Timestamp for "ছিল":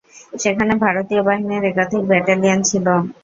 2.69-2.85